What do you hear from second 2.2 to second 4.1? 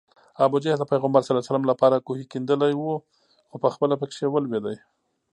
کیندلی و خو پخپله